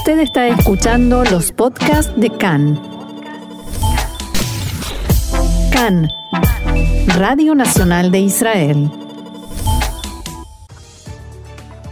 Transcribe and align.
Usted 0.00 0.20
está 0.20 0.48
escuchando 0.48 1.24
los 1.24 1.52
podcasts 1.52 2.10
de 2.18 2.30
CAN. 2.30 2.80
CAN, 5.70 6.08
Radio 7.18 7.54
Nacional 7.54 8.10
de 8.10 8.20
Israel. 8.20 8.90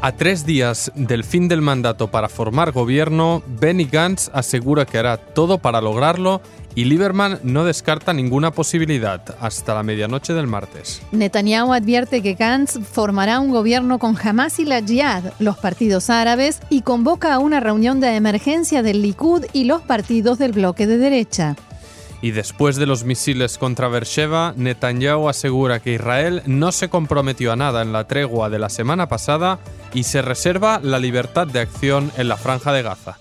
A 0.01 0.13
tres 0.13 0.47
días 0.47 0.91
del 0.95 1.23
fin 1.23 1.49
del 1.49 1.61
mandato 1.61 2.11
para 2.11 2.31
formar 2.31 2.73
gobierno, 2.73 3.43
Benny 3.47 3.85
Gantz 3.85 4.31
asegura 4.33 4.87
que 4.87 4.97
hará 4.97 5.19
todo 5.19 5.59
para 5.59 5.83
lograrlo 5.83 6.41
y 6.79 6.85
Lieberman 6.85 7.41
no 7.43 7.65
descarta 7.65 8.13
ninguna 8.13 8.53
posibilidad 8.53 9.21
hasta 9.41 9.75
la 9.75 9.83
medianoche 9.83 10.33
del 10.33 10.47
martes. 10.47 11.03
Netanyahu 11.11 11.73
advierte 11.73 12.23
que 12.23 12.35
Gantz 12.35 12.79
formará 12.79 13.41
un 13.41 13.51
gobierno 13.51 13.99
con 13.99 14.17
Hamas 14.17 14.61
y 14.61 14.65
la 14.65 14.81
Jihad, 14.81 15.33
los 15.41 15.59
partidos 15.59 16.09
árabes, 16.09 16.61
y 16.71 16.83
convoca 16.83 17.35
a 17.35 17.41
una 17.41 17.59
reunión 17.59 17.99
de 17.99 18.15
emergencia 18.15 18.85
del 18.85 19.03
Likud 19.03 19.45
y 19.53 19.65
los 19.65 19.83
partidos 19.83 20.39
del 20.39 20.53
bloque 20.53 20.87
de 20.87 20.99
derecha. 20.99 21.57
Y 22.23 22.31
después 22.31 22.77
de 22.77 22.87
los 22.87 23.03
misiles 23.03 23.59
contra 23.59 23.89
Beersheba, 23.89 24.55
Netanyahu 24.57 25.29
asegura 25.29 25.81
que 25.81 25.95
Israel 25.95 26.43
no 26.47 26.71
se 26.71 26.89
comprometió 26.89 27.51
a 27.51 27.57
nada 27.57 27.83
en 27.83 27.93
la 27.93 28.07
tregua 28.07 28.51
de 28.51 28.61
la 28.61 28.69
semana 28.69 29.09
pasada 29.09 29.59
y 29.95 30.05
se 30.05 30.23
reserva 30.23 30.79
la 30.81 31.01
libertad 31.01 31.49
de 31.49 31.59
acción 31.59 32.13
en 32.17 32.29
la 32.29 32.37
franja 32.37 32.73
de 32.73 32.85
Gaza. 32.85 33.19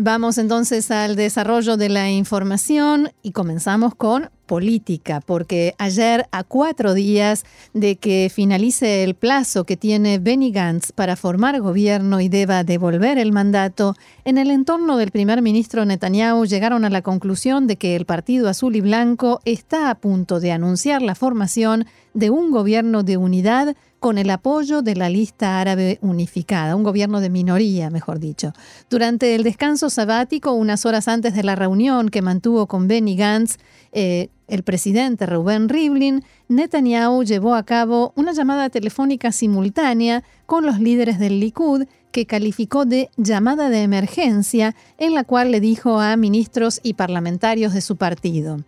Vamos 0.00 0.38
entonces 0.38 0.92
al 0.92 1.16
desarrollo 1.16 1.76
de 1.76 1.88
la 1.88 2.08
información 2.08 3.10
y 3.20 3.32
comenzamos 3.32 3.96
con 3.96 4.30
política, 4.46 5.20
porque 5.20 5.74
ayer, 5.76 6.28
a 6.30 6.44
cuatro 6.44 6.94
días 6.94 7.44
de 7.74 7.96
que 7.96 8.30
finalice 8.32 9.02
el 9.02 9.16
plazo 9.16 9.64
que 9.64 9.76
tiene 9.76 10.20
Benny 10.20 10.52
Gantz 10.52 10.92
para 10.92 11.16
formar 11.16 11.60
gobierno 11.60 12.20
y 12.20 12.28
deba 12.28 12.62
devolver 12.62 13.18
el 13.18 13.32
mandato, 13.32 13.96
en 14.24 14.38
el 14.38 14.52
entorno 14.52 14.98
del 14.98 15.10
primer 15.10 15.42
ministro 15.42 15.84
Netanyahu 15.84 16.46
llegaron 16.46 16.84
a 16.84 16.90
la 16.90 17.02
conclusión 17.02 17.66
de 17.66 17.74
que 17.74 17.96
el 17.96 18.06
Partido 18.06 18.48
Azul 18.48 18.76
y 18.76 18.80
Blanco 18.80 19.40
está 19.44 19.90
a 19.90 19.96
punto 19.96 20.38
de 20.38 20.52
anunciar 20.52 21.02
la 21.02 21.16
formación 21.16 21.86
de 22.14 22.30
un 22.30 22.52
gobierno 22.52 23.02
de 23.02 23.16
unidad 23.16 23.74
con 24.00 24.18
el 24.18 24.30
apoyo 24.30 24.82
de 24.82 24.94
la 24.94 25.08
lista 25.08 25.60
árabe 25.60 25.98
unificada, 26.02 26.76
un 26.76 26.82
gobierno 26.82 27.20
de 27.20 27.30
minoría, 27.30 27.90
mejor 27.90 28.20
dicho. 28.20 28.52
Durante 28.90 29.34
el 29.34 29.42
descanso 29.42 29.90
sabático, 29.90 30.52
unas 30.52 30.86
horas 30.86 31.08
antes 31.08 31.34
de 31.34 31.42
la 31.42 31.56
reunión 31.56 32.08
que 32.08 32.22
mantuvo 32.22 32.66
con 32.66 32.88
Benny 32.88 33.16
Gantz, 33.16 33.56
eh, 33.92 34.28
el 34.46 34.62
presidente 34.62 35.26
Reuben 35.26 35.68
Rivlin, 35.68 36.24
Netanyahu 36.48 37.22
llevó 37.24 37.54
a 37.54 37.64
cabo 37.64 38.12
una 38.16 38.32
llamada 38.32 38.70
telefónica 38.70 39.32
simultánea 39.32 40.24
con 40.46 40.64
los 40.64 40.80
líderes 40.80 41.18
del 41.18 41.40
Likud 41.40 41.84
que 42.10 42.26
calificó 42.26 42.86
de 42.86 43.10
llamada 43.16 43.68
de 43.68 43.82
emergencia, 43.82 44.74
en 44.96 45.14
la 45.14 45.24
cual 45.24 45.50
le 45.50 45.60
dijo 45.60 46.00
a 46.00 46.16
ministros 46.16 46.80
y 46.82 46.94
parlamentarios 46.94 47.74
de 47.74 47.82
su 47.82 47.96
partido. 47.96 48.64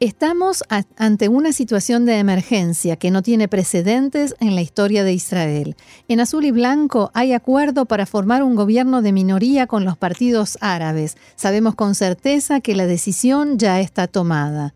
Estamos 0.00 0.62
ante 0.96 1.28
una 1.28 1.52
situación 1.52 2.04
de 2.04 2.18
emergencia 2.18 2.94
que 2.94 3.10
no 3.10 3.20
tiene 3.22 3.48
precedentes 3.48 4.36
en 4.38 4.54
la 4.54 4.62
historia 4.62 5.02
de 5.02 5.12
Israel. 5.12 5.74
En 6.06 6.20
azul 6.20 6.44
y 6.44 6.52
blanco 6.52 7.10
hay 7.14 7.32
acuerdo 7.32 7.84
para 7.84 8.06
formar 8.06 8.44
un 8.44 8.54
gobierno 8.54 9.02
de 9.02 9.10
minoría 9.10 9.66
con 9.66 9.84
los 9.84 9.98
partidos 9.98 10.56
árabes. 10.60 11.16
Sabemos 11.34 11.74
con 11.74 11.96
certeza 11.96 12.60
que 12.60 12.76
la 12.76 12.86
decisión 12.86 13.58
ya 13.58 13.80
está 13.80 14.06
tomada. 14.06 14.72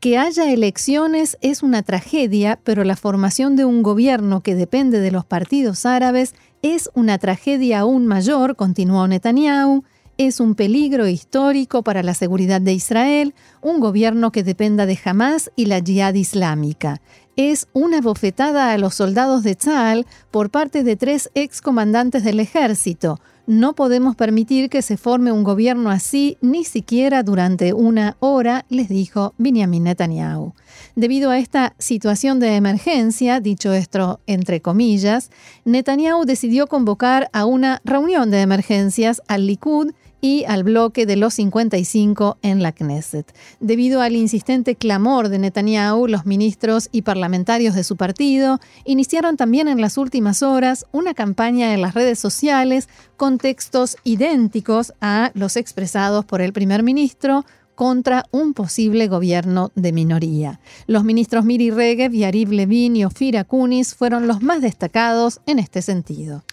Que 0.00 0.18
haya 0.18 0.50
elecciones 0.50 1.38
es 1.42 1.62
una 1.62 1.84
tragedia, 1.84 2.58
pero 2.64 2.82
la 2.82 2.96
formación 2.96 3.54
de 3.54 3.64
un 3.64 3.84
gobierno 3.84 4.40
que 4.40 4.56
depende 4.56 4.98
de 4.98 5.12
los 5.12 5.24
partidos 5.24 5.86
árabes 5.86 6.34
es 6.62 6.90
una 6.94 7.18
tragedia 7.18 7.80
aún 7.80 8.08
mayor, 8.08 8.56
continuó 8.56 9.06
Netanyahu, 9.06 9.84
es 10.18 10.40
un 10.40 10.54
peligro 10.54 11.08
histórico 11.08 11.82
para 11.82 12.02
la 12.02 12.14
seguridad 12.14 12.60
de 12.60 12.72
Israel, 12.74 13.34
un 13.62 13.80
gobierno 13.80 14.32
que 14.32 14.42
dependa 14.42 14.86
de 14.86 14.98
Hamas 15.04 15.50
y 15.56 15.66
la 15.66 15.78
yihad 15.78 16.14
islámica. 16.14 17.00
Es 17.36 17.68
una 17.72 18.00
bofetada 18.00 18.72
a 18.72 18.78
los 18.78 18.94
soldados 18.94 19.42
de 19.42 19.54
Tzal 19.54 20.06
por 20.30 20.50
parte 20.50 20.84
de 20.84 20.96
tres 20.96 21.30
excomandantes 21.34 22.22
del 22.22 22.40
ejército. 22.40 23.18
No 23.46 23.74
podemos 23.74 24.14
permitir 24.14 24.70
que 24.70 24.82
se 24.82 24.96
forme 24.96 25.32
un 25.32 25.42
gobierno 25.42 25.90
así 25.90 26.36
ni 26.40 26.64
siquiera 26.64 27.22
durante 27.22 27.72
una 27.72 28.16
hora, 28.20 28.64
les 28.68 28.88
dijo 28.88 29.34
Benjamin 29.38 29.84
Netanyahu. 29.84 30.52
Debido 30.94 31.30
a 31.30 31.38
esta 31.38 31.74
situación 31.78 32.38
de 32.38 32.54
emergencia, 32.54 33.40
dicho 33.40 33.72
esto 33.72 34.20
entre 34.26 34.60
comillas, 34.60 35.30
Netanyahu 35.64 36.26
decidió 36.26 36.68
convocar 36.68 37.28
a 37.32 37.44
una 37.44 37.80
reunión 37.84 38.30
de 38.30 38.42
emergencias 38.42 39.20
al 39.26 39.46
Likud 39.46 39.94
y 40.20 40.44
al 40.44 40.64
bloque 40.64 41.06
de 41.06 41.16
los 41.16 41.34
55 41.34 42.38
en 42.42 42.62
la 42.62 42.72
Knesset. 42.72 43.34
Debido 43.60 44.00
al 44.00 44.16
insistente 44.16 44.76
clamor 44.76 45.28
de 45.28 45.38
Netanyahu, 45.38 46.06
los 46.06 46.26
ministros 46.26 46.88
y 46.92 47.02
parlamentarios 47.02 47.74
de 47.74 47.84
su 47.84 47.96
partido 47.96 48.60
iniciaron 48.84 49.36
también 49.36 49.68
en 49.68 49.80
las 49.80 49.98
últimas 49.98 50.42
horas 50.42 50.86
una 50.92 51.14
campaña 51.14 51.74
en 51.74 51.82
las 51.82 51.94
redes 51.94 52.18
sociales 52.18 52.88
con 53.16 53.38
textos 53.38 53.96
idénticos 54.04 54.92
a 55.00 55.30
los 55.34 55.56
expresados 55.56 56.24
por 56.24 56.40
el 56.40 56.52
primer 56.52 56.82
ministro 56.82 57.44
contra 57.80 58.26
un 58.30 58.52
posible 58.52 59.08
gobierno 59.08 59.72
de 59.74 59.92
minoría. 59.92 60.60
Los 60.86 61.02
ministros 61.02 61.46
Miri 61.46 61.70
Regev, 61.70 62.12
Yariv 62.12 62.50
Levin 62.50 62.94
y 62.94 63.06
Ofir 63.06 63.38
Akunis 63.38 63.94
fueron 63.94 64.26
los 64.26 64.42
más 64.42 64.60
destacados 64.60 65.40
en 65.46 65.58
este 65.58 65.80
sentido. 65.80 66.44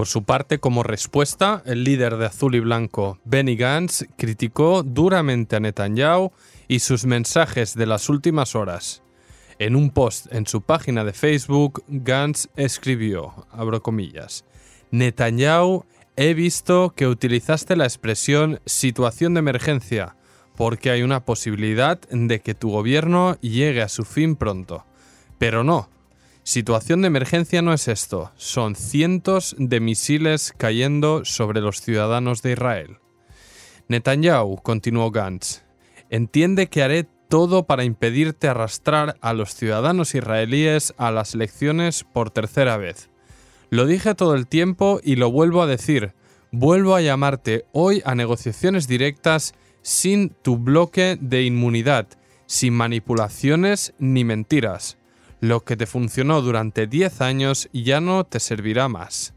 Por 0.00 0.06
su 0.06 0.22
parte, 0.22 0.60
como 0.60 0.82
respuesta, 0.82 1.62
el 1.66 1.84
líder 1.84 2.16
de 2.16 2.24
azul 2.24 2.54
y 2.54 2.60
blanco, 2.60 3.18
Benny 3.26 3.54
Gantz, 3.54 4.06
criticó 4.16 4.82
duramente 4.82 5.56
a 5.56 5.60
Netanyahu 5.60 6.32
y 6.68 6.78
sus 6.78 7.04
mensajes 7.04 7.74
de 7.74 7.84
las 7.84 8.08
últimas 8.08 8.54
horas. 8.54 9.02
En 9.58 9.76
un 9.76 9.90
post 9.90 10.32
en 10.32 10.46
su 10.46 10.62
página 10.62 11.04
de 11.04 11.12
Facebook, 11.12 11.84
Gantz 11.86 12.48
escribió, 12.56 13.46
abro 13.50 13.82
comillas, 13.82 14.46
Netanyahu, 14.90 15.84
he 16.16 16.32
visto 16.32 16.94
que 16.96 17.06
utilizaste 17.06 17.76
la 17.76 17.84
expresión 17.84 18.58
situación 18.64 19.34
de 19.34 19.40
emergencia, 19.40 20.16
porque 20.56 20.90
hay 20.90 21.02
una 21.02 21.26
posibilidad 21.26 22.00
de 22.08 22.40
que 22.40 22.54
tu 22.54 22.70
gobierno 22.70 23.36
llegue 23.42 23.82
a 23.82 23.90
su 23.90 24.06
fin 24.06 24.34
pronto. 24.34 24.86
Pero 25.36 25.62
no, 25.62 25.90
Situación 26.50 27.00
de 27.00 27.06
emergencia 27.06 27.62
no 27.62 27.72
es 27.72 27.86
esto, 27.86 28.32
son 28.34 28.74
cientos 28.74 29.54
de 29.56 29.78
misiles 29.78 30.52
cayendo 30.56 31.24
sobre 31.24 31.60
los 31.60 31.80
ciudadanos 31.80 32.42
de 32.42 32.50
Israel. 32.50 32.98
Netanyahu, 33.86 34.56
continuó 34.60 35.12
Gantz, 35.12 35.62
entiende 36.08 36.66
que 36.66 36.82
haré 36.82 37.06
todo 37.28 37.66
para 37.66 37.84
impedirte 37.84 38.48
arrastrar 38.48 39.14
a 39.20 39.32
los 39.32 39.54
ciudadanos 39.54 40.16
israelíes 40.16 40.92
a 40.96 41.12
las 41.12 41.34
elecciones 41.34 42.02
por 42.02 42.30
tercera 42.30 42.76
vez. 42.76 43.10
Lo 43.70 43.86
dije 43.86 44.16
todo 44.16 44.34
el 44.34 44.48
tiempo 44.48 44.98
y 45.04 45.14
lo 45.14 45.30
vuelvo 45.30 45.62
a 45.62 45.68
decir. 45.68 46.14
Vuelvo 46.50 46.96
a 46.96 47.00
llamarte 47.00 47.64
hoy 47.70 48.02
a 48.04 48.16
negociaciones 48.16 48.88
directas 48.88 49.54
sin 49.82 50.30
tu 50.30 50.56
bloque 50.56 51.16
de 51.20 51.44
inmunidad, 51.44 52.08
sin 52.46 52.74
manipulaciones 52.74 53.94
ni 54.00 54.24
mentiras. 54.24 54.96
Lo 55.40 55.64
que 55.64 55.76
te 55.76 55.86
funcionó 55.86 56.42
durante 56.42 56.86
10 56.86 57.20
años 57.22 57.68
ya 57.72 58.00
no 58.00 58.24
te 58.24 58.40
servirá 58.40 58.88
más. 58.88 59.34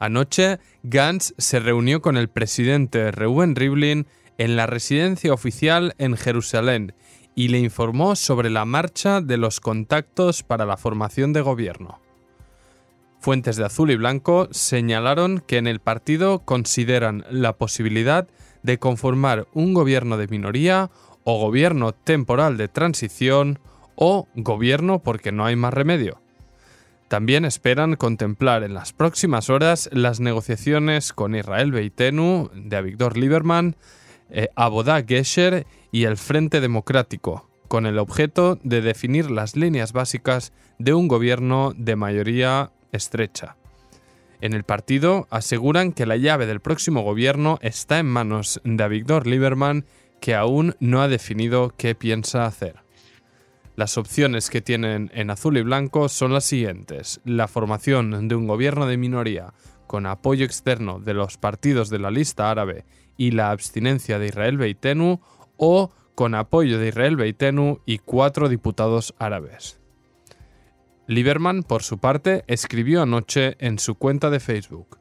Anoche, 0.00 0.58
Gantz 0.82 1.34
se 1.38 1.60
reunió 1.60 2.00
con 2.00 2.16
el 2.16 2.28
presidente 2.28 3.12
Reuben 3.12 3.54
Rivlin 3.54 4.06
en 4.38 4.56
la 4.56 4.66
residencia 4.66 5.32
oficial 5.32 5.94
en 5.98 6.16
Jerusalén 6.16 6.94
y 7.34 7.48
le 7.48 7.58
informó 7.58 8.16
sobre 8.16 8.50
la 8.50 8.64
marcha 8.64 9.20
de 9.20 9.36
los 9.36 9.60
contactos 9.60 10.42
para 10.42 10.66
la 10.66 10.76
formación 10.76 11.32
de 11.32 11.42
gobierno. 11.42 12.00
Fuentes 13.20 13.56
de 13.56 13.66
azul 13.66 13.90
y 13.90 13.96
blanco 13.96 14.48
señalaron 14.50 15.44
que 15.46 15.58
en 15.58 15.66
el 15.66 15.80
partido 15.80 16.40
consideran 16.40 17.24
la 17.30 17.52
posibilidad 17.52 18.26
de 18.62 18.78
conformar 18.78 19.46
un 19.52 19.74
gobierno 19.74 20.16
de 20.16 20.26
minoría 20.26 20.90
o 21.24 21.38
gobierno 21.38 21.92
temporal 21.92 22.56
de 22.56 22.68
transición 22.68 23.58
o 24.00 24.26
gobierno 24.34 25.00
porque 25.02 25.30
no 25.30 25.44
hay 25.44 25.54
más 25.54 25.74
remedio. 25.74 26.20
También 27.08 27.44
esperan 27.44 27.96
contemplar 27.96 28.62
en 28.62 28.72
las 28.72 28.92
próximas 28.92 29.50
horas 29.50 29.90
las 29.92 30.20
negociaciones 30.20 31.12
con 31.12 31.34
Israel 31.34 31.70
Beitenu, 31.70 32.50
de 32.54 32.76
Avigdor 32.76 33.18
Lieberman, 33.18 33.76
eh, 34.30 34.48
Abodá 34.56 35.02
Gesher 35.06 35.66
y 35.92 36.04
el 36.04 36.16
Frente 36.16 36.60
Democrático, 36.60 37.50
con 37.68 37.84
el 37.84 37.98
objeto 37.98 38.58
de 38.62 38.80
definir 38.80 39.30
las 39.30 39.54
líneas 39.54 39.92
básicas 39.92 40.52
de 40.78 40.94
un 40.94 41.08
gobierno 41.08 41.74
de 41.76 41.96
mayoría 41.96 42.70
estrecha. 42.92 43.56
En 44.40 44.54
el 44.54 44.64
partido 44.64 45.26
aseguran 45.30 45.92
que 45.92 46.06
la 46.06 46.16
llave 46.16 46.46
del 46.46 46.60
próximo 46.60 47.02
gobierno 47.02 47.58
está 47.60 47.98
en 47.98 48.06
manos 48.06 48.62
de 48.64 48.82
Avigdor 48.82 49.26
Lieberman, 49.26 49.84
que 50.20 50.34
aún 50.34 50.74
no 50.80 51.02
ha 51.02 51.08
definido 51.08 51.74
qué 51.76 51.94
piensa 51.94 52.46
hacer. 52.46 52.76
Las 53.76 53.96
opciones 53.96 54.50
que 54.50 54.60
tienen 54.60 55.10
en 55.14 55.30
azul 55.30 55.56
y 55.56 55.62
blanco 55.62 56.08
son 56.08 56.32
las 56.32 56.44
siguientes. 56.44 57.20
La 57.24 57.48
formación 57.48 58.28
de 58.28 58.34
un 58.34 58.46
gobierno 58.46 58.86
de 58.86 58.96
minoría 58.96 59.54
con 59.86 60.06
apoyo 60.06 60.44
externo 60.44 61.00
de 61.00 61.14
los 61.14 61.36
partidos 61.36 61.90
de 61.90 61.98
la 61.98 62.10
lista 62.10 62.50
árabe 62.50 62.84
y 63.16 63.32
la 63.32 63.50
abstinencia 63.50 64.18
de 64.18 64.26
Israel 64.26 64.56
Beitenu 64.56 65.20
o 65.56 65.90
con 66.14 66.34
apoyo 66.34 66.78
de 66.78 66.88
Israel 66.88 67.16
Beitenu 67.16 67.80
y 67.86 67.98
cuatro 67.98 68.48
diputados 68.48 69.14
árabes. 69.18 69.80
Lieberman, 71.06 71.64
por 71.64 71.82
su 71.82 71.98
parte, 71.98 72.44
escribió 72.46 73.02
anoche 73.02 73.56
en 73.58 73.78
su 73.78 73.96
cuenta 73.96 74.30
de 74.30 74.38
Facebook, 74.38 75.00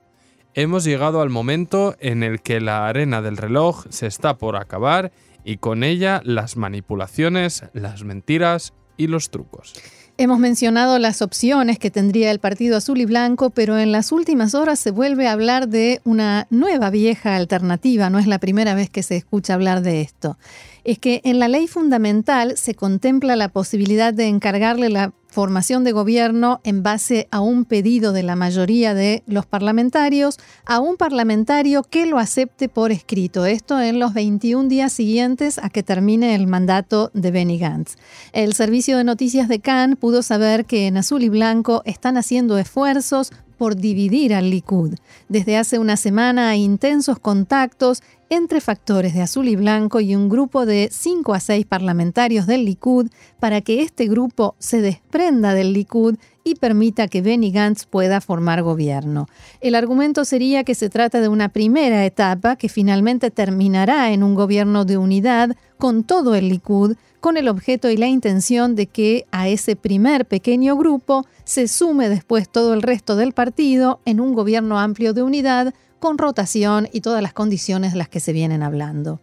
Hemos 0.55 0.83
llegado 0.83 1.21
al 1.21 1.29
momento 1.29 1.95
en 1.99 2.23
el 2.23 2.41
que 2.41 2.59
la 2.59 2.87
arena 2.87 3.21
del 3.21 3.37
reloj 3.37 3.85
se 3.89 4.07
está 4.07 4.37
por 4.39 4.55
acabar 4.55 5.11
y 5.43 5.57
con 5.57 5.83
ella 5.83 6.21
las 6.23 6.57
manipulaciones, 6.57 7.63
las 7.73 8.03
mentiras 8.03 8.73
y 8.97 9.07
los 9.07 9.29
trucos. 9.29 9.73
Hemos 10.21 10.39
mencionado 10.39 10.99
las 10.99 11.21
opciones 11.21 11.79
que 11.79 11.91
tendría 11.91 12.29
el 12.31 12.39
Partido 12.39 12.75
Azul 12.75 12.99
y 12.99 13.05
Blanco, 13.05 13.51
pero 13.51 13.77
en 13.77 13.93
las 13.93 14.11
últimas 14.11 14.53
horas 14.53 14.77
se 14.77 14.91
vuelve 14.91 15.29
a 15.29 15.31
hablar 15.31 15.69
de 15.69 16.01
una 16.03 16.45
nueva 16.49 16.89
vieja 16.89 17.37
alternativa. 17.37 18.09
No 18.09 18.19
es 18.19 18.27
la 18.27 18.37
primera 18.37 18.73
vez 18.73 18.89
que 18.89 19.01
se 19.01 19.15
escucha 19.15 19.53
hablar 19.53 19.81
de 19.81 20.01
esto. 20.01 20.37
Es 20.83 20.99
que 20.99 21.21
en 21.23 21.39
la 21.39 21.47
ley 21.47 21.67
fundamental 21.67 22.57
se 22.57 22.75
contempla 22.75 23.37
la 23.37 23.47
posibilidad 23.47 24.13
de 24.13 24.27
encargarle 24.27 24.89
la 24.89 25.13
formación 25.29 25.83
de 25.83 25.91
gobierno 25.91 26.59
en 26.63 26.83
base 26.83 27.27
a 27.31 27.39
un 27.39 27.65
pedido 27.65 28.11
de 28.13 28.23
la 28.23 28.35
mayoría 28.35 28.93
de 28.93 29.23
los 29.27 29.45
parlamentarios 29.45 30.37
a 30.65 30.79
un 30.79 30.97
parlamentario 30.97 31.83
que 31.83 32.05
lo 32.05 32.17
acepte 32.17 32.67
por 32.67 32.91
escrito. 32.91 33.45
Esto 33.45 33.79
en 33.79 33.99
los 33.99 34.13
21 34.13 34.67
días 34.67 34.91
siguientes 34.91 35.59
a 35.59 35.69
que 35.69 35.83
termine 35.83 36.35
el 36.35 36.47
mandato 36.47 37.11
de 37.13 37.31
Benny 37.31 37.59
Gantz. 37.59 37.95
El 38.33 38.53
servicio 38.53 38.97
de 38.97 39.03
noticias 39.03 39.47
de 39.47 39.59
Cannes 39.59 39.97
pudo 39.97 40.23
saber 40.23 40.65
que 40.65 40.87
en 40.87 40.97
azul 40.97 41.23
y 41.23 41.29
blanco 41.29 41.83
están 41.85 42.17
haciendo 42.17 42.57
esfuerzos 42.57 43.31
por 43.59 43.75
dividir 43.75 44.33
al 44.33 44.49
Likud. 44.49 44.95
Desde 45.27 45.57
hace 45.57 45.79
una 45.79 45.97
semana 45.97 46.49
hay 46.49 46.63
intensos 46.63 47.19
contactos 47.19 48.01
entre 48.29 48.61
factores 48.61 49.13
de 49.13 49.21
azul 49.21 49.49
y 49.49 49.57
blanco 49.57 49.99
y 49.99 50.15
un 50.15 50.29
grupo 50.29 50.65
de 50.65 50.87
5 50.91 51.33
a 51.33 51.41
6 51.41 51.65
parlamentarios 51.65 52.47
del 52.47 52.63
Likud 52.63 53.09
para 53.39 53.59
que 53.59 53.83
este 53.83 54.07
grupo 54.07 54.55
se 54.59 54.81
desprenda 54.81 55.53
del 55.53 55.73
Likud 55.73 56.15
y 56.43 56.55
permita 56.55 57.07
que 57.07 57.21
Benny 57.21 57.51
Gantz 57.51 57.85
pueda 57.85 58.21
formar 58.21 58.63
gobierno. 58.63 59.27
El 59.61 59.75
argumento 59.75 60.25
sería 60.25 60.63
que 60.63 60.75
se 60.75 60.89
trata 60.89 61.21
de 61.21 61.27
una 61.27 61.49
primera 61.49 62.05
etapa 62.05 62.55
que 62.55 62.69
finalmente 62.69 63.31
terminará 63.31 64.11
en 64.11 64.23
un 64.23 64.35
gobierno 64.35 64.85
de 64.85 64.97
unidad 64.97 65.55
con 65.77 66.03
todo 66.03 66.35
el 66.35 66.49
Likud, 66.49 66.95
con 67.19 67.37
el 67.37 67.47
objeto 67.47 67.89
y 67.89 67.97
la 67.97 68.07
intención 68.07 68.75
de 68.75 68.87
que 68.87 69.25
a 69.31 69.47
ese 69.47 69.75
primer 69.75 70.25
pequeño 70.25 70.75
grupo 70.77 71.25
se 71.43 71.67
sume 71.67 72.09
después 72.09 72.49
todo 72.49 72.73
el 72.73 72.81
resto 72.81 73.15
del 73.15 73.33
partido 73.33 73.99
en 74.05 74.19
un 74.19 74.33
gobierno 74.33 74.79
amplio 74.79 75.13
de 75.13 75.23
unidad 75.23 75.73
con 75.99 76.17
rotación 76.17 76.87
y 76.93 77.01
todas 77.01 77.21
las 77.21 77.33
condiciones 77.33 77.91
de 77.91 77.97
las 77.97 78.09
que 78.09 78.19
se 78.19 78.33
vienen 78.33 78.63
hablando. 78.63 79.19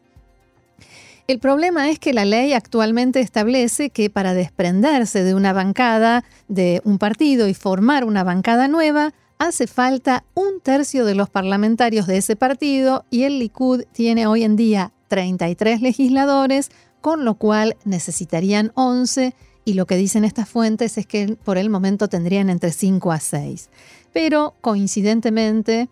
El 1.28 1.40
problema 1.40 1.90
es 1.90 1.99
que 1.99 2.12
la 2.12 2.25
ley 2.25 2.52
actualmente 2.52 3.19
establece 3.19 3.90
que 3.90 4.11
para 4.11 4.32
desprenderse 4.32 5.25
de 5.25 5.34
una 5.34 5.52
bancada 5.52 6.25
de 6.46 6.81
un 6.84 6.99
partido 6.99 7.49
y 7.49 7.55
formar 7.55 8.05
una 8.05 8.23
bancada 8.23 8.69
nueva, 8.69 9.12
hace 9.38 9.67
falta 9.67 10.25
un 10.34 10.61
tercio 10.62 11.05
de 11.05 11.17
los 11.17 11.28
parlamentarios 11.28 12.06
de 12.06 12.19
ese 12.19 12.37
partido 12.37 13.05
y 13.11 13.25
el 13.25 13.40
Likud 13.40 13.82
tiene 13.90 14.28
hoy 14.28 14.44
en 14.44 14.55
día 14.55 14.93
33 15.08 15.82
legisladores, 15.82 16.70
con 17.00 17.25
lo 17.25 17.34
cual 17.34 17.76
necesitarían 17.84 18.70
11 18.75 19.34
y 19.64 19.75
lo 19.75 19.87
que 19.87 19.96
dicen 19.96 20.25
estas 20.25 20.49
fuentes 20.49 20.96
es 20.96 21.06
que 21.06 21.37
por 21.43 21.58
el 21.58 21.70
momento 21.70 22.06
tendrían 22.06 22.50
entre 22.50 22.70
5 22.70 23.11
a 23.11 23.19
6. 23.19 23.69
Pero 24.12 24.55
coincidentemente, 24.61 25.88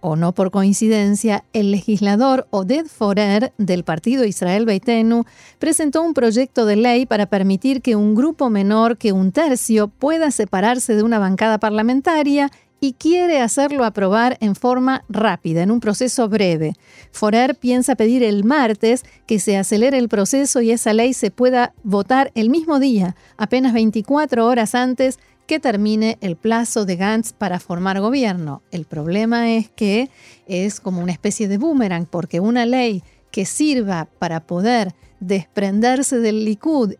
o 0.00 0.16
no 0.16 0.32
por 0.32 0.50
coincidencia, 0.50 1.44
el 1.52 1.70
legislador 1.70 2.46
Oded 2.50 2.86
Forer 2.86 3.52
del 3.58 3.84
partido 3.84 4.24
Israel 4.24 4.66
Beitenu 4.66 5.24
presentó 5.58 6.02
un 6.02 6.14
proyecto 6.14 6.66
de 6.66 6.76
ley 6.76 7.06
para 7.06 7.26
permitir 7.26 7.82
que 7.82 7.96
un 7.96 8.14
grupo 8.14 8.50
menor 8.50 8.96
que 8.96 9.12
un 9.12 9.32
tercio 9.32 9.88
pueda 9.88 10.30
separarse 10.30 10.94
de 10.94 11.02
una 11.02 11.18
bancada 11.18 11.58
parlamentaria 11.58 12.50
y 12.80 12.92
quiere 12.92 13.40
hacerlo 13.40 13.84
aprobar 13.84 14.36
en 14.40 14.54
forma 14.54 15.04
rápida, 15.08 15.62
en 15.62 15.70
un 15.70 15.80
proceso 15.80 16.28
breve. 16.28 16.74
Forer 17.10 17.56
piensa 17.56 17.96
pedir 17.96 18.22
el 18.22 18.44
martes 18.44 19.04
que 19.26 19.40
se 19.40 19.56
acelere 19.56 19.98
el 19.98 20.08
proceso 20.08 20.60
y 20.60 20.70
esa 20.70 20.92
ley 20.92 21.12
se 21.12 21.30
pueda 21.30 21.72
votar 21.82 22.30
el 22.34 22.50
mismo 22.50 22.78
día, 22.78 23.16
apenas 23.36 23.72
24 23.72 24.46
horas 24.46 24.74
antes 24.74 25.18
que 25.48 25.58
termine 25.58 26.18
el 26.20 26.36
plazo 26.36 26.84
de 26.84 26.96
Gantz 26.96 27.32
para 27.32 27.58
formar 27.58 28.00
gobierno. 28.00 28.62
El 28.70 28.84
problema 28.84 29.50
es 29.50 29.70
que 29.70 30.10
es 30.46 30.78
como 30.78 31.02
una 31.02 31.10
especie 31.10 31.48
de 31.48 31.56
boomerang, 31.56 32.04
porque 32.04 32.38
una 32.38 32.66
ley 32.66 33.02
que 33.32 33.46
sirva 33.46 34.08
para 34.18 34.46
poder 34.46 34.94
desprenderse 35.20 36.18
del 36.18 36.44
Likud 36.44 36.94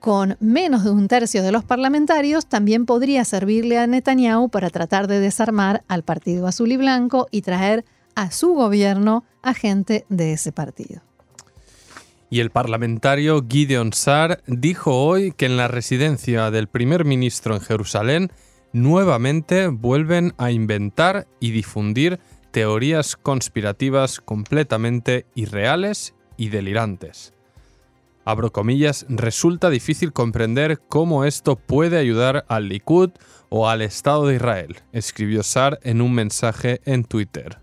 con 0.00 0.36
menos 0.40 0.82
de 0.82 0.90
un 0.90 1.06
tercio 1.06 1.44
de 1.44 1.52
los 1.52 1.64
parlamentarios, 1.64 2.46
también 2.46 2.86
podría 2.86 3.24
servirle 3.24 3.78
a 3.78 3.86
Netanyahu 3.86 4.48
para 4.48 4.68
tratar 4.68 5.06
de 5.06 5.20
desarmar 5.20 5.84
al 5.86 6.02
Partido 6.02 6.48
Azul 6.48 6.72
y 6.72 6.76
Blanco 6.76 7.28
y 7.30 7.42
traer 7.42 7.84
a 8.16 8.32
su 8.32 8.52
gobierno 8.52 9.22
a 9.42 9.54
gente 9.54 10.04
de 10.08 10.32
ese 10.32 10.50
partido. 10.50 11.02
Y 12.32 12.40
el 12.40 12.48
parlamentario 12.48 13.44
Gideon 13.46 13.92
Sar 13.92 14.42
dijo 14.46 15.04
hoy 15.04 15.32
que 15.32 15.44
en 15.44 15.58
la 15.58 15.68
residencia 15.68 16.50
del 16.50 16.66
primer 16.66 17.04
ministro 17.04 17.54
en 17.54 17.60
Jerusalén 17.60 18.32
nuevamente 18.72 19.66
vuelven 19.66 20.32
a 20.38 20.50
inventar 20.50 21.26
y 21.40 21.50
difundir 21.50 22.20
teorías 22.50 23.16
conspirativas 23.16 24.18
completamente 24.18 25.26
irreales 25.34 26.14
y 26.38 26.48
delirantes. 26.48 27.34
Abro 28.24 28.50
comillas, 28.50 29.04
resulta 29.10 29.68
difícil 29.68 30.14
comprender 30.14 30.80
cómo 30.88 31.26
esto 31.26 31.56
puede 31.56 31.98
ayudar 31.98 32.46
al 32.48 32.70
Likud 32.70 33.10
o 33.50 33.68
al 33.68 33.82
Estado 33.82 34.26
de 34.28 34.36
Israel, 34.36 34.76
escribió 34.92 35.42
Sar 35.42 35.80
en 35.82 36.00
un 36.00 36.14
mensaje 36.14 36.80
en 36.86 37.04
Twitter. 37.04 37.61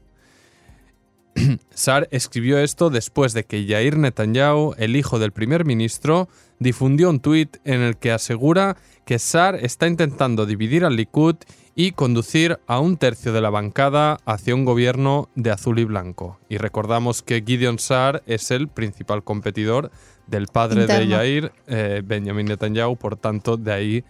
Sar 1.70 2.08
escribió 2.12 2.60
esto 2.60 2.90
después 2.90 3.34
de 3.34 3.44
que 3.44 3.66
Yair 3.66 3.98
Netanyahu, 3.98 4.76
el 4.78 4.96
hijo 4.96 5.20
del 5.20 5.32
primer 5.32 5.66
ministro, 5.66 6.28
difundió 6.60 7.10
un 7.10 7.20
tuit 7.20 7.58
en 7.64 7.82
el 7.82 7.98
que 7.98 8.12
asegura 8.12 8.78
que 9.06 9.20
Sar 9.20 9.56
está 9.56 9.88
intentando 9.88 10.46
dividir 10.46 10.86
al 10.86 10.96
Likud 10.96 11.36
y 11.76 11.94
conducir 11.94 12.60
a 12.68 12.80
un 12.80 12.98
tercio 12.98 13.32
de 13.32 13.42
la 13.42 13.50
bancada 13.50 14.18
hacia 14.26 14.54
un 14.54 14.66
gobierno 14.66 15.30
de 15.36 15.52
azul 15.52 15.80
y 15.80 15.86
blanco. 15.86 16.38
Y 16.50 16.58
recordamos 16.58 17.22
que 17.22 17.42
Gideon 17.46 17.80
Sar 17.80 18.22
es 18.26 18.52
el 18.52 18.68
principal 18.68 19.24
competidor 19.24 19.92
del 20.28 20.48
padre 20.48 20.86
de 20.86 21.08
Yair, 21.08 21.52
eh, 21.68 22.02
Benjamin 22.04 22.48
Netanyahu, 22.48 22.98
por 22.98 23.16
tanto, 23.16 23.58
de 23.58 23.72
ahí 23.72 24.04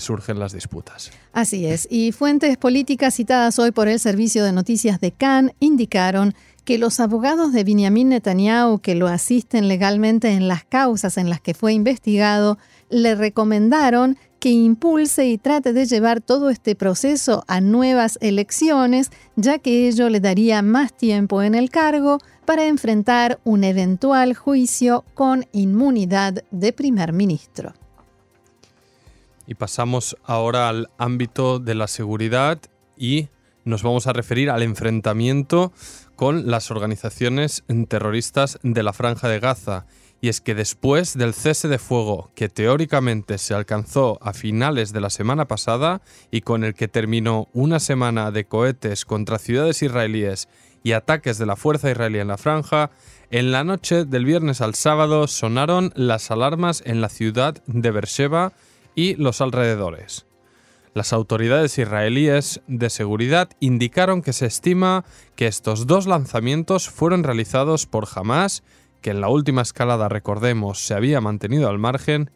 surgen 0.00 0.38
las 0.38 0.52
disputas. 0.52 1.10
Así 1.32 1.66
es, 1.66 1.86
y 1.90 2.12
fuentes 2.12 2.56
políticas 2.56 3.14
citadas 3.14 3.58
hoy 3.58 3.70
por 3.70 3.88
el 3.88 3.98
Servicio 3.98 4.44
de 4.44 4.52
Noticias 4.52 5.00
de 5.00 5.12
Cannes 5.12 5.54
indicaron 5.60 6.34
que 6.64 6.78
los 6.78 7.00
abogados 7.00 7.52
de 7.52 7.64
Benjamin 7.64 8.10
Netanyahu 8.10 8.78
que 8.78 8.94
lo 8.94 9.08
asisten 9.08 9.68
legalmente 9.68 10.30
en 10.30 10.48
las 10.48 10.64
causas 10.64 11.18
en 11.18 11.28
las 11.28 11.40
que 11.40 11.54
fue 11.54 11.72
investigado 11.72 12.58
le 12.88 13.14
recomendaron 13.14 14.16
que 14.38 14.50
impulse 14.50 15.28
y 15.28 15.38
trate 15.38 15.72
de 15.72 15.86
llevar 15.86 16.20
todo 16.20 16.50
este 16.50 16.74
proceso 16.74 17.44
a 17.46 17.60
nuevas 17.60 18.18
elecciones, 18.20 19.10
ya 19.36 19.60
que 19.60 19.86
ello 19.86 20.08
le 20.08 20.18
daría 20.18 20.62
más 20.62 20.92
tiempo 20.92 21.42
en 21.42 21.54
el 21.54 21.70
cargo 21.70 22.18
para 22.44 22.66
enfrentar 22.66 23.38
un 23.44 23.62
eventual 23.62 24.34
juicio 24.34 25.04
con 25.14 25.46
inmunidad 25.52 26.42
de 26.50 26.72
primer 26.72 27.12
ministro. 27.12 27.72
Y 29.46 29.54
pasamos 29.54 30.16
ahora 30.24 30.68
al 30.68 30.88
ámbito 30.98 31.58
de 31.58 31.74
la 31.74 31.88
seguridad 31.88 32.60
y 32.96 33.28
nos 33.64 33.82
vamos 33.82 34.06
a 34.06 34.12
referir 34.12 34.50
al 34.50 34.62
enfrentamiento 34.62 35.72
con 36.16 36.50
las 36.50 36.70
organizaciones 36.70 37.64
terroristas 37.88 38.58
de 38.62 38.82
la 38.82 38.92
Franja 38.92 39.28
de 39.28 39.40
Gaza. 39.40 39.86
Y 40.20 40.28
es 40.28 40.40
que 40.40 40.54
después 40.54 41.18
del 41.18 41.34
cese 41.34 41.66
de 41.66 41.78
fuego 41.78 42.30
que 42.36 42.48
teóricamente 42.48 43.38
se 43.38 43.54
alcanzó 43.54 44.18
a 44.22 44.32
finales 44.32 44.92
de 44.92 45.00
la 45.00 45.10
semana 45.10 45.48
pasada 45.48 46.00
y 46.30 46.42
con 46.42 46.62
el 46.62 46.74
que 46.74 46.86
terminó 46.86 47.48
una 47.52 47.80
semana 47.80 48.30
de 48.30 48.44
cohetes 48.44 49.04
contra 49.04 49.40
ciudades 49.40 49.82
israelíes 49.82 50.48
y 50.84 50.92
ataques 50.92 51.38
de 51.38 51.46
la 51.46 51.56
fuerza 51.56 51.90
israelí 51.90 52.20
en 52.20 52.28
la 52.28 52.38
franja, 52.38 52.90
en 53.30 53.50
la 53.50 53.64
noche 53.64 54.04
del 54.04 54.24
viernes 54.24 54.60
al 54.60 54.74
sábado 54.74 55.26
sonaron 55.26 55.92
las 55.96 56.30
alarmas 56.30 56.82
en 56.86 57.00
la 57.00 57.08
ciudad 57.08 57.60
de 57.66 57.90
Beersheba 57.90 58.52
y 58.94 59.14
los 59.16 59.40
alrededores. 59.40 60.26
Las 60.94 61.12
autoridades 61.12 61.78
israelíes 61.78 62.60
de 62.66 62.90
seguridad 62.90 63.48
indicaron 63.60 64.20
que 64.20 64.34
se 64.34 64.46
estima 64.46 65.04
que 65.36 65.46
estos 65.46 65.86
dos 65.86 66.06
lanzamientos 66.06 66.90
fueron 66.90 67.24
realizados 67.24 67.86
por 67.86 68.06
Hamas, 68.14 68.62
que 69.00 69.10
en 69.10 69.22
la 69.22 69.28
última 69.28 69.62
escalada, 69.62 70.10
recordemos, 70.10 70.84
se 70.84 70.94
había 70.94 71.20
mantenido 71.20 71.68
al 71.70 71.78
margen, 71.78 72.30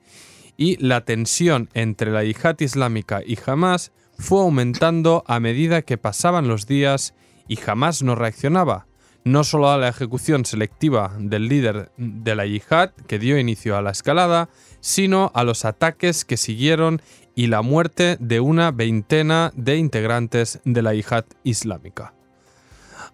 y 0.56 0.76
la 0.84 1.04
tensión 1.04 1.68
entre 1.75 2.10
la 2.10 2.25
yihad 2.25 2.58
islámica 2.60 3.20
y 3.25 3.38
Hamas 3.44 3.92
fue 4.18 4.40
aumentando 4.40 5.22
a 5.26 5.38
medida 5.38 5.82
que 5.82 5.98
pasaban 5.98 6.48
los 6.48 6.66
días 6.66 7.14
y 7.46 7.58
Hamas 7.66 8.02
no 8.02 8.14
reaccionaba, 8.14 8.86
no 9.26 9.42
solo 9.42 9.71
a 9.71 9.76
la 9.76 9.88
ejecución 9.88 10.45
selectiva 10.45 11.12
del 11.18 11.49
líder 11.49 11.90
de 11.97 12.37
la 12.37 12.47
yihad 12.47 12.90
que 13.09 13.18
dio 13.18 13.37
inicio 13.37 13.76
a 13.76 13.83
la 13.83 13.90
escalada, 13.90 14.49
sino 14.78 15.33
a 15.35 15.42
los 15.42 15.64
ataques 15.64 16.25
que 16.25 16.37
siguieron 16.37 17.02
y 17.35 17.49
la 17.49 17.61
muerte 17.61 18.18
de 18.21 18.38
una 18.38 18.71
veintena 18.71 19.50
de 19.56 19.78
integrantes 19.78 20.61
de 20.64 20.80
la 20.80 20.95
yihad 20.95 21.25
islámica. 21.42 22.14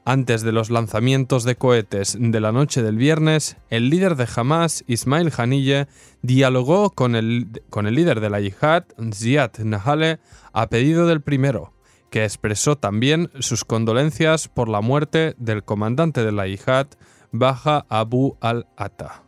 Antes 0.04 0.42
de 0.42 0.52
los 0.52 0.68
lanzamientos 0.68 1.44
de 1.44 1.56
cohetes 1.56 2.18
de 2.20 2.40
la 2.40 2.52
noche 2.52 2.82
del 2.82 2.96
viernes, 2.96 3.56
el 3.70 3.88
líder 3.88 4.16
de 4.16 4.28
Hamas, 4.36 4.84
Ismail 4.86 5.32
Haniyeh, 5.34 5.86
dialogó 6.20 6.90
con 6.90 7.16
el, 7.16 7.62
con 7.70 7.86
el 7.86 7.94
líder 7.94 8.20
de 8.20 8.28
la 8.28 8.40
yihad, 8.40 8.84
Ziad 9.14 9.56
Nahale, 9.60 10.18
a 10.52 10.68
pedido 10.68 11.06
del 11.06 11.22
primero, 11.22 11.72
que 12.12 12.24
expresó 12.24 12.76
también 12.76 13.30
sus 13.40 13.64
condolencias 13.64 14.46
por 14.46 14.68
la 14.68 14.82
muerte 14.82 15.34
del 15.38 15.64
comandante 15.64 16.22
de 16.22 16.30
la 16.30 16.46
yihad, 16.46 16.88
Baja 17.32 17.86
Abu 17.88 18.36
al-Atta. 18.42 19.22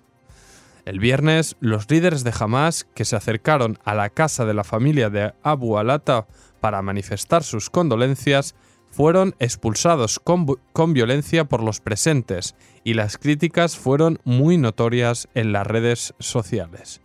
El 0.85 1.01
viernes, 1.01 1.57
los 1.61 1.91
líderes 1.91 2.25
de 2.25 2.35
Hamas, 2.39 2.85
que 2.95 3.07
se 3.07 3.17
acercaron 3.17 3.79
a 3.87 3.95
la 3.95 4.11
casa 4.11 4.45
de 4.45 4.53
la 4.53 4.65
familia 4.65 5.09
de 5.09 5.33
Abu 5.43 5.79
al-Atta 5.79 6.27
para 6.61 6.83
manifestar 6.83 7.43
sus 7.43 7.71
condolencias, 7.71 8.55
fueron 8.91 9.35
expulsados 9.39 10.21
con, 10.21 10.93
violencia 10.93 11.47
por 11.47 11.63
los 11.63 11.81
presentes 11.81 12.55
y 12.85 12.93
las 12.93 13.17
críticas 13.17 13.79
fueron 13.79 14.19
muy 14.25 14.59
notorias 14.59 15.27
en 15.33 15.53
las 15.53 15.67
redes 15.67 16.13
sociales. 16.19 17.01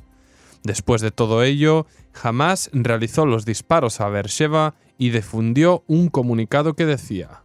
Después 0.64 1.02
de 1.02 1.12
todo 1.12 1.44
ello, 1.44 1.86
Hamas 2.22 2.70
realizó 2.74 3.26
los 3.26 3.46
disparos 3.46 4.02
a 4.02 4.10
Beersheba 4.10 4.76
y 4.98 5.12
difundió 5.12 5.84
un 5.88 6.10
comunicado 6.10 6.74
que 6.74 6.86
decía: 6.86 7.44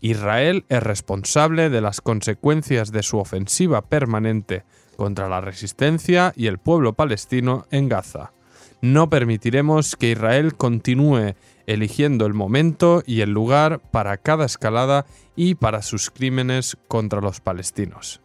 Israel 0.00 0.66
es 0.68 0.82
responsable 0.82 1.70
de 1.70 1.80
las 1.80 2.00
consecuencias 2.00 2.92
de 2.92 3.02
su 3.02 3.18
ofensiva 3.18 3.82
permanente 3.82 4.64
contra 4.96 5.28
la 5.28 5.40
resistencia 5.40 6.32
y 6.36 6.46
el 6.46 6.58
pueblo 6.58 6.92
palestino 6.92 7.66
en 7.70 7.88
Gaza. 7.88 8.32
No 8.82 9.08
permitiremos 9.08 9.96
que 9.96 10.10
Israel 10.10 10.56
continúe 10.56 11.34
eligiendo 11.66 12.26
el 12.26 12.34
momento 12.34 13.02
y 13.06 13.22
el 13.22 13.30
lugar 13.30 13.80
para 13.90 14.18
cada 14.18 14.44
escalada 14.44 15.06
y 15.36 15.54
para 15.54 15.80
sus 15.80 16.10
crímenes 16.10 16.76
contra 16.86 17.22
los 17.22 17.40
palestinos. 17.40 18.20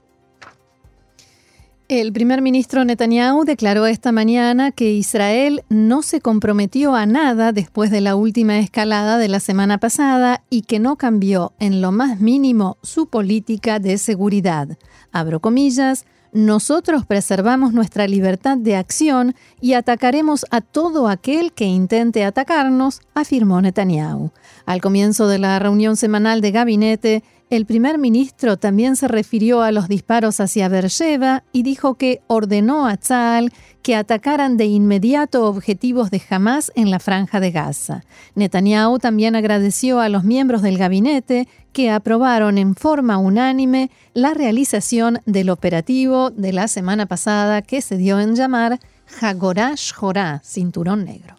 El 1.89 2.13
primer 2.13 2.43
ministro 2.43 2.85
Netanyahu 2.85 3.45
declaró 3.45 3.87
esta 3.87 4.11
mañana 4.11 4.71
que 4.71 4.91
Israel 4.91 5.63
no 5.69 6.03
se 6.03 6.21
comprometió 6.21 6.93
a 6.93 7.07
nada 7.07 7.51
después 7.51 7.89
de 7.89 7.99
la 7.99 8.15
última 8.15 8.59
escalada 8.59 9.17
de 9.17 9.27
la 9.27 9.39
semana 9.39 9.79
pasada 9.79 10.43
y 10.51 10.61
que 10.61 10.77
no 10.77 10.97
cambió 10.97 11.53
en 11.57 11.81
lo 11.81 11.91
más 11.91 12.19
mínimo 12.19 12.77
su 12.83 13.07
política 13.07 13.79
de 13.79 13.97
seguridad. 13.97 14.77
Abro 15.11 15.39
comillas, 15.39 16.05
nosotros 16.31 17.07
preservamos 17.07 17.73
nuestra 17.73 18.07
libertad 18.07 18.55
de 18.55 18.75
acción 18.75 19.33
y 19.59 19.73
atacaremos 19.73 20.45
a 20.51 20.61
todo 20.61 21.07
aquel 21.07 21.53
que 21.53 21.65
intente 21.65 22.23
atacarnos, 22.23 23.01
afirmó 23.15 23.61
Netanyahu. 23.61 24.29
Al 24.67 24.79
comienzo 24.79 25.27
de 25.27 25.39
la 25.39 25.57
reunión 25.57 25.95
semanal 25.95 26.41
de 26.41 26.51
gabinete, 26.51 27.23
el 27.49 27.65
primer 27.65 27.97
ministro 27.97 28.57
también 28.57 28.95
se 28.95 29.07
refirió 29.07 29.63
a 29.63 29.71
los 29.71 29.87
disparos 29.87 30.39
hacia 30.39 30.69
Beersheba 30.69 31.43
y 31.51 31.63
dijo 31.63 31.95
que 31.95 32.21
ordenó 32.27 32.87
a 32.87 32.95
Tzal 32.95 33.51
que 33.81 33.95
atacaran 33.95 34.55
de 34.55 34.65
inmediato 34.65 35.47
objetivos 35.47 36.11
de 36.11 36.21
Hamas 36.29 36.71
en 36.75 36.91
la 36.91 36.99
franja 36.99 37.39
de 37.39 37.49
Gaza. 37.49 38.03
Netanyahu 38.35 38.99
también 38.99 39.35
agradeció 39.35 39.99
a 39.99 40.09
los 40.09 40.23
miembros 40.23 40.61
del 40.61 40.77
gabinete 40.77 41.47
que 41.73 41.89
aprobaron 41.89 42.59
en 42.59 42.75
forma 42.75 43.17
unánime 43.17 43.89
la 44.13 44.35
realización 44.35 45.19
del 45.25 45.49
operativo 45.49 46.29
de 46.29 46.53
la 46.53 46.67
semana 46.67 47.07
pasada 47.07 47.63
que 47.63 47.81
se 47.81 47.97
dio 47.97 48.19
en 48.19 48.35
llamar 48.35 48.79
Hagorash 49.21 49.93
Jorá, 49.93 50.41
cinturón 50.43 51.03
negro. 51.03 51.38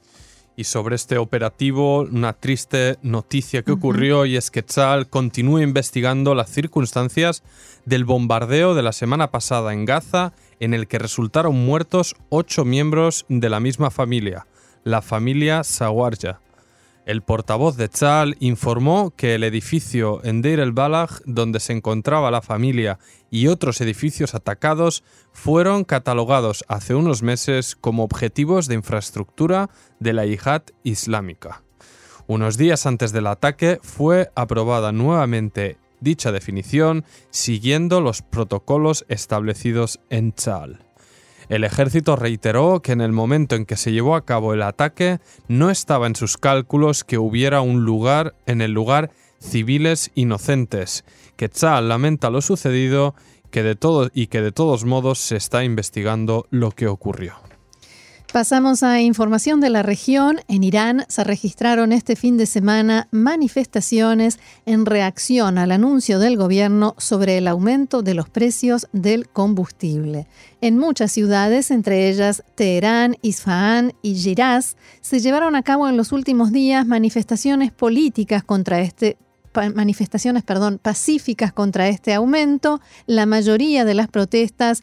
Y 0.60 0.64
sobre 0.64 0.94
este 0.94 1.16
operativo, 1.16 2.00
una 2.00 2.34
triste 2.34 2.98
noticia 3.00 3.62
que 3.62 3.72
ocurrió 3.72 4.26
y 4.26 4.36
es 4.36 4.50
que 4.50 4.62
Tzal 4.62 5.08
continúa 5.08 5.62
investigando 5.62 6.34
las 6.34 6.50
circunstancias 6.50 7.42
del 7.86 8.04
bombardeo 8.04 8.74
de 8.74 8.82
la 8.82 8.92
semana 8.92 9.30
pasada 9.30 9.72
en 9.72 9.86
Gaza, 9.86 10.34
en 10.58 10.74
el 10.74 10.86
que 10.86 10.98
resultaron 10.98 11.56
muertos 11.64 12.14
ocho 12.28 12.66
miembros 12.66 13.24
de 13.30 13.48
la 13.48 13.58
misma 13.58 13.90
familia, 13.90 14.46
la 14.84 15.00
familia 15.00 15.64
Sawarja. 15.64 16.42
El 17.10 17.22
portavoz 17.22 17.76
de 17.76 17.88
Tzal 17.88 18.36
informó 18.38 19.10
que 19.16 19.34
el 19.34 19.42
edificio 19.42 20.20
en 20.22 20.42
Deir 20.42 20.60
el-Balach, 20.60 21.22
donde 21.24 21.58
se 21.58 21.72
encontraba 21.72 22.30
la 22.30 22.40
familia, 22.40 23.00
y 23.32 23.48
otros 23.48 23.80
edificios 23.80 24.36
atacados 24.36 25.02
fueron 25.32 25.82
catalogados 25.82 26.64
hace 26.68 26.94
unos 26.94 27.24
meses 27.24 27.74
como 27.74 28.04
objetivos 28.04 28.68
de 28.68 28.76
infraestructura 28.76 29.70
de 29.98 30.12
la 30.12 30.24
yihad 30.24 30.62
islámica. 30.84 31.64
Unos 32.28 32.56
días 32.56 32.86
antes 32.86 33.10
del 33.10 33.26
ataque 33.26 33.80
fue 33.82 34.30
aprobada 34.36 34.92
nuevamente 34.92 35.78
dicha 35.98 36.30
definición 36.30 37.04
siguiendo 37.30 38.00
los 38.00 38.22
protocolos 38.22 39.04
establecidos 39.08 39.98
en 40.10 40.30
Tzal. 40.30 40.89
El 41.50 41.64
ejército 41.64 42.14
reiteró 42.14 42.80
que 42.80 42.92
en 42.92 43.00
el 43.00 43.10
momento 43.10 43.56
en 43.56 43.66
que 43.66 43.76
se 43.76 43.90
llevó 43.90 44.14
a 44.14 44.24
cabo 44.24 44.54
el 44.54 44.62
ataque 44.62 45.18
no 45.48 45.68
estaba 45.68 46.06
en 46.06 46.14
sus 46.14 46.36
cálculos 46.36 47.02
que 47.02 47.18
hubiera 47.18 47.60
un 47.60 47.84
lugar 47.84 48.36
en 48.46 48.60
el 48.60 48.70
lugar 48.70 49.10
civiles 49.40 50.12
inocentes, 50.14 51.04
que 51.36 51.48
Tzal 51.48 51.88
lamenta 51.88 52.30
lo 52.30 52.40
sucedido 52.40 53.16
que 53.50 53.64
de 53.64 53.74
todo, 53.74 54.10
y 54.14 54.28
que 54.28 54.42
de 54.42 54.52
todos 54.52 54.84
modos 54.84 55.18
se 55.18 55.34
está 55.34 55.64
investigando 55.64 56.46
lo 56.50 56.70
que 56.70 56.86
ocurrió. 56.86 57.49
Pasamos 58.32 58.84
a 58.84 59.00
información 59.00 59.60
de 59.60 59.70
la 59.70 59.82
región. 59.82 60.38
En 60.46 60.62
Irán 60.62 61.04
se 61.08 61.24
registraron 61.24 61.90
este 61.90 62.14
fin 62.14 62.36
de 62.36 62.46
semana 62.46 63.08
manifestaciones 63.10 64.38
en 64.66 64.86
reacción 64.86 65.58
al 65.58 65.72
anuncio 65.72 66.20
del 66.20 66.36
gobierno 66.36 66.94
sobre 66.96 67.38
el 67.38 67.48
aumento 67.48 68.02
de 68.02 68.14
los 68.14 68.28
precios 68.28 68.86
del 68.92 69.28
combustible. 69.28 70.28
En 70.60 70.78
muchas 70.78 71.10
ciudades, 71.10 71.72
entre 71.72 72.08
ellas 72.08 72.44
Teherán, 72.54 73.16
Isfahan 73.20 73.94
y 74.00 74.14
Shiraz, 74.14 74.76
se 75.00 75.18
llevaron 75.18 75.56
a 75.56 75.64
cabo 75.64 75.88
en 75.88 75.96
los 75.96 76.12
últimos 76.12 76.52
días 76.52 76.86
manifestaciones 76.86 77.72
políticas 77.72 78.44
contra 78.44 78.80
este 78.80 79.18
manifestaciones, 79.74 80.44
perdón, 80.44 80.78
pacíficas 80.80 81.52
contra 81.52 81.88
este 81.88 82.14
aumento. 82.14 82.80
La 83.06 83.26
mayoría 83.26 83.84
de 83.84 83.94
las 83.94 84.06
protestas 84.06 84.82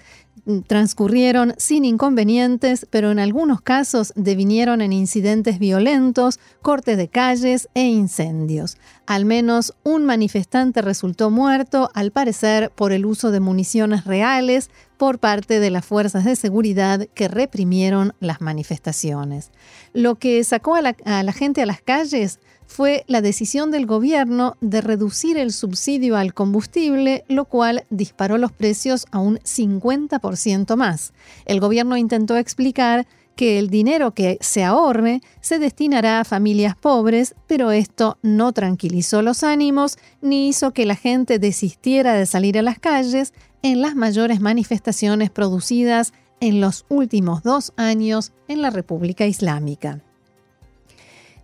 transcurrieron 0.68 1.54
sin 1.58 1.86
inconvenientes, 1.86 2.88
pero 2.90 3.12
en 3.12 3.20
algunos 3.20 3.62
casos 3.62 4.14
devinieron 4.16 4.82
en 4.82 4.94
incidentes 4.94 5.60
violentos, 5.60 6.40
cortes 6.62 6.98
de 6.98 7.08
calles 7.10 7.68
e 7.74 7.84
incendios. 7.84 8.78
Al 9.06 9.26
menos 9.26 9.74
un 9.84 10.06
manifestante 10.06 10.82
resultó 10.82 11.30
muerto, 11.30 11.90
al 11.94 12.12
parecer 12.12 12.72
por 12.72 12.92
el 12.92 13.06
uso 13.06 13.32
de 13.32 13.40
municiones 13.40 14.06
reales 14.06 14.70
por 14.98 15.20
parte 15.20 15.60
de 15.60 15.70
las 15.70 15.86
fuerzas 15.86 16.26
de 16.26 16.36
seguridad 16.36 17.08
que 17.14 17.28
reprimieron 17.28 18.14
las 18.20 18.42
manifestaciones. 18.42 19.52
Lo 19.94 20.16
que 20.16 20.44
sacó 20.44 20.76
a 20.76 20.82
la, 20.82 20.96
a 21.06 21.24
la 21.24 21.34
gente 21.34 21.62
a 21.62 21.66
las 21.66 21.82
calles 21.82 22.40
fue 22.68 23.04
la 23.08 23.22
decisión 23.22 23.72
del 23.72 23.86
gobierno 23.86 24.56
de 24.62 24.82
reducir 24.82 25.38
el 25.38 25.52
subsidio 25.52 26.18
al 26.18 26.34
combustible, 26.34 27.24
lo 27.28 27.46
cual 27.46 27.86
disparó 27.90 28.38
los 28.38 28.52
precios 28.52 29.06
a 29.12 29.20
un 29.20 29.40
50% 29.40 30.76
más. 30.76 31.14
El 31.46 31.60
gobierno 31.60 31.98
intentó 31.98 32.38
explicar 32.38 33.08
que 33.36 33.60
el 33.60 33.70
dinero 33.70 34.14
que 34.14 34.38
se 34.42 34.64
ahorre 34.64 35.22
se 35.42 35.60
destinará 35.60 36.20
a 36.20 36.26
familias 36.26 36.76
pobres, 36.76 37.36
pero 37.46 37.72
esto 37.72 38.18
no 38.22 38.52
tranquilizó 38.52 39.22
los 39.22 39.44
ánimos 39.44 39.98
ni 40.22 40.50
hizo 40.50 40.72
que 40.72 40.86
la 40.86 40.96
gente 40.96 41.40
desistiera 41.40 42.14
de 42.14 42.26
salir 42.26 42.58
a 42.58 42.64
las 42.64 42.80
calles 42.80 43.34
en 43.62 43.82
las 43.82 43.96
mayores 43.96 44.42
manifestaciones 44.42 45.30
producidas 45.30 46.14
en 46.40 46.62
los 46.62 46.86
últimos 46.90 47.44
dos 47.44 47.74
años 47.78 48.34
en 48.48 48.62
la 48.62 48.72
República 48.72 49.26
Islámica. 49.26 50.02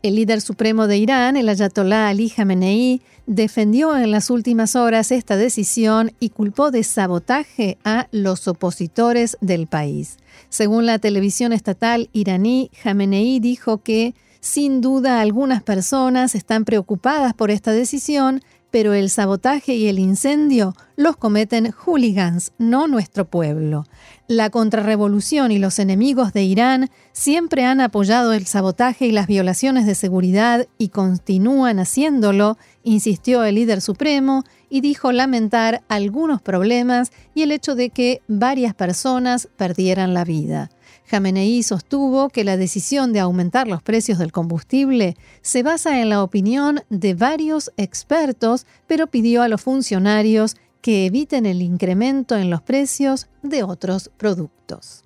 El 0.03 0.15
líder 0.15 0.41
supremo 0.41 0.88
de 0.88 0.98
Irán, 0.98 1.38
el 1.38 1.48
ayatolá 1.48 2.10
Ali 2.10 2.29
Khamenei, 2.29 3.01
defendió 3.25 3.95
en 3.95 4.12
las 4.12 4.29
últimas 4.29 4.75
horas 4.75 5.13
esta 5.13 5.38
decisión 5.38 6.12
y 6.19 6.31
culpó 6.31 6.72
de 6.72 6.83
sabotaje 6.83 7.77
a 7.86 8.10
los 8.12 8.50
opositores 8.50 9.38
del 9.39 9.65
país. 9.65 10.17
Según 10.50 10.86
la 10.86 11.00
televisión 11.00 11.53
estatal 11.53 12.10
iraní, 12.12 12.69
Khamenei 12.83 13.39
dijo 13.39 13.77
que, 13.77 14.13
sin 14.41 14.81
duda, 14.81 15.22
algunas 15.22 15.63
personas 15.63 16.36
están 16.36 16.65
preocupadas 16.65 17.33
por 17.33 17.50
esta 17.50 17.72
decisión, 17.72 18.41
pero 18.74 18.96
el 18.96 19.12
sabotaje 19.12 19.75
y 19.75 19.88
el 19.88 20.00
incendio 20.00 20.74
los 20.96 21.15
cometen 21.15 21.72
hooligans, 21.72 22.53
no 22.58 22.88
nuestro 22.88 23.25
pueblo. 23.25 23.86
La 24.27 24.50
contrarrevolución 24.50 25.51
y 25.51 25.60
los 25.60 25.77
enemigos 25.77 26.34
de 26.34 26.42
Irán 26.42 26.89
siempre 27.12 27.65
han 27.65 27.82
apoyado 27.82 28.34
el 28.34 28.48
sabotaje 28.48 29.06
y 29.06 29.12
las 29.12 29.27
violaciones 29.27 29.86
de 29.86 29.94
seguridad 29.94 30.65
y 30.80 30.89
continúan 30.89 31.77
haciéndolo, 31.77 32.58
insistió 32.82 33.44
el 33.44 33.56
líder 33.56 33.80
supremo 33.80 34.44
y 34.72 34.82
dijo 34.82 35.12
lamentar 35.12 35.84
algunos 35.88 36.42
problemas 36.42 37.12
y 37.36 37.44
el 37.44 37.51
hecho 37.51 37.75
de 37.75 37.92
que 37.92 38.24
varias 38.27 38.74
personas 38.74 39.50
perdieran 39.56 40.15
la 40.15 40.24
vida. 40.24 40.72
Jamenei 41.05 41.62
sostuvo 41.63 42.29
que 42.29 42.43
la 42.43 42.57
decisión 42.57 43.13
de 43.13 43.19
aumentar 43.19 43.67
los 43.67 43.81
precios 43.83 44.17
del 44.17 44.31
combustible 44.31 45.15
se 45.41 45.63
basa 45.63 46.01
en 46.01 46.10
la 46.10 46.24
opinión 46.24 46.81
de 46.89 47.13
varios 47.13 47.72
expertos, 47.77 48.65
pero 48.88 49.07
pidió 49.07 49.41
a 49.41 49.48
los 49.48 49.62
funcionarios 49.62 50.55
que 50.81 51.05
eviten 51.05 51.45
el 51.45 51.62
incremento 51.62 52.36
en 52.36 52.50
los 52.50 52.62
precios 52.62 53.27
de 53.41 53.63
otros 53.63 54.12
productos. 54.17 55.02